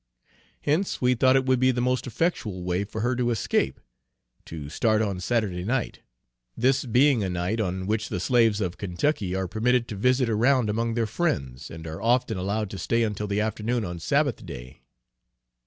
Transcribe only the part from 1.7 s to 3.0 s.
most effectual way